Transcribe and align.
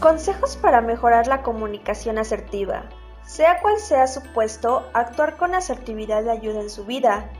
Consejos 0.00 0.56
para 0.56 0.80
mejorar 0.80 1.28
la 1.28 1.42
comunicación 1.42 2.18
asertiva. 2.18 2.84
Sea 3.24 3.60
cual 3.62 3.78
sea 3.78 4.06
su 4.06 4.22
puesto, 4.34 4.86
actuar 4.92 5.36
con 5.36 5.54
asertividad 5.54 6.22
le 6.24 6.32
ayuda 6.32 6.60
en 6.60 6.68
su 6.68 6.84
vida. 6.84 7.30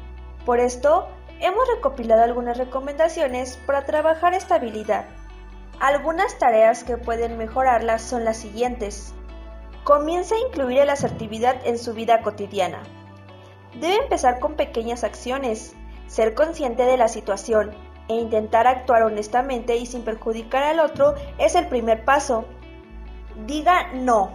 Por 0.47 0.61
esto, 0.61 1.09
hemos 1.41 1.69
recopilado 1.69 2.23
algunas 2.23 2.57
recomendaciones 2.57 3.59
para 3.67 3.85
trabajar 3.85 4.33
esta 4.33 4.55
habilidad. 4.55 5.05
Algunas 5.79 6.39
tareas 6.39 6.85
que 6.85 6.97
pueden 6.97 7.37
mejorarla 7.37 7.99
son 7.99 8.25
las 8.25 8.39
siguientes. 8.39 9.13
Comienza 9.83 10.35
a 10.35 10.49
incluir 10.49 10.87
la 10.87 10.95
asertividad 10.95 11.57
en 11.67 11.79
su 11.79 11.93
vida 11.93 12.23
cotidiana. 12.23 12.83
Debe 13.79 13.97
empezar 13.97 14.39
con 14.39 14.55
pequeñas 14.55 15.05
acciones, 15.05 15.75
ser 16.07 16.35
consciente 16.35 16.85
de 16.85 16.97
la 16.97 17.09
situación 17.09 17.73
e 18.09 18.15
intentar 18.15 18.67
actuar 18.67 19.03
honestamente 19.03 19.77
y 19.77 19.87
sin 19.87 20.03
perjudicar 20.03 20.63
al 20.63 20.81
otro 20.81 21.15
es 21.39 21.55
el 21.55 21.69
primer 21.69 22.05
paso. 22.05 22.45
Diga 23.47 23.93
no. 23.95 24.31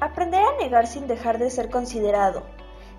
Aprender 0.00 0.42
a 0.42 0.56
negar 0.62 0.86
sin 0.86 1.06
dejar 1.06 1.38
de 1.38 1.50
ser 1.50 1.70
considerado. 1.70 2.42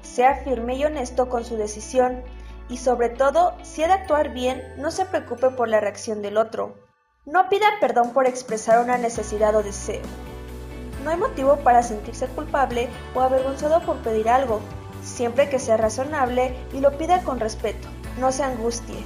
Sea 0.02 0.36
firme 0.36 0.76
y 0.76 0.86
honesto 0.86 1.30
con 1.30 1.44
su 1.44 1.58
decisión 1.58 2.24
y 2.70 2.78
sobre 2.78 3.10
todo, 3.10 3.54
si 3.62 3.84
ha 3.84 3.88
de 3.88 3.94
actuar 3.94 4.30
bien, 4.34 4.64
no 4.78 4.90
se 4.92 5.06
preocupe 5.06 5.50
por 5.50 5.68
la 5.68 5.80
reacción 5.80 6.22
del 6.22 6.38
otro. 6.38 6.76
No 7.26 7.50
pida 7.50 7.68
perdón 7.80 8.12
por 8.12 8.28
expresar 8.28 8.84
una 8.84 8.98
necesidad 8.98 9.56
o 9.56 9.64
deseo. 9.64 10.02
No 11.04 11.10
hay 11.10 11.18
motivo 11.18 11.58
para 11.58 11.84
sentirse 11.84 12.28
culpable 12.28 12.90
o 13.14 13.22
avergonzado 13.22 13.82
por 13.82 13.98
pedir 13.98 14.30
algo, 14.30 14.62
siempre 15.02 15.50
que 15.50 15.60
sea 15.60 15.78
razonable 15.78 16.56
y 16.72 16.80
lo 16.80 16.98
pida 16.98 17.22
con 17.24 17.40
respeto. 17.40 17.88
No 18.20 18.32
se 18.32 18.44
angustie. 18.44 19.04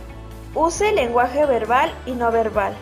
Use 0.60 0.92
lenguaje 0.92 1.46
verbal 1.46 1.94
y 2.08 2.14
no 2.14 2.32
verbal. 2.32 2.76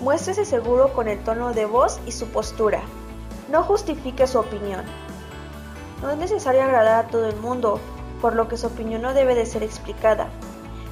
Muéstrese 0.00 0.44
seguro 0.44 0.92
con 0.92 1.06
el 1.06 1.22
tono 1.22 1.52
de 1.52 1.64
voz 1.64 2.00
y 2.04 2.10
su 2.10 2.26
postura. 2.26 2.80
No 3.48 3.62
justifique 3.62 4.26
su 4.26 4.40
opinión. 4.40 4.84
No 6.02 6.10
es 6.10 6.16
necesario 6.16 6.64
agradar 6.64 7.04
a 7.04 7.08
todo 7.08 7.28
el 7.28 7.36
mundo, 7.36 7.78
por 8.20 8.34
lo 8.34 8.48
que 8.48 8.56
su 8.56 8.66
opinión 8.66 9.02
no 9.02 9.14
debe 9.14 9.36
de 9.36 9.46
ser 9.46 9.62
explicada. 9.62 10.30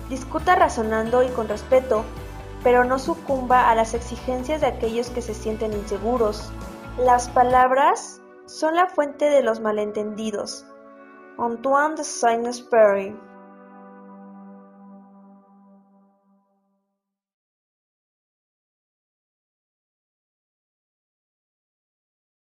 Discuta 0.08 0.54
razonando 0.54 1.24
y 1.24 1.30
con 1.30 1.48
respeto, 1.48 2.04
pero 2.62 2.84
no 2.84 3.00
sucumba 3.00 3.68
a 3.68 3.74
las 3.74 3.92
exigencias 3.92 4.60
de 4.60 4.68
aquellos 4.68 5.10
que 5.10 5.20
se 5.20 5.34
sienten 5.34 5.72
inseguros. 5.72 6.52
Las 6.96 7.28
palabras 7.28 8.22
son 8.46 8.76
la 8.76 8.86
fuente 8.86 9.24
de 9.24 9.42
los 9.42 9.58
malentendidos. 9.58 10.64
Antoine 11.38 11.96
de 11.96 12.04
Saint-Exupéry 12.04 13.27